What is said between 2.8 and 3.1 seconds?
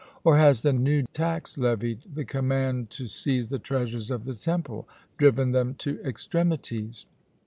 to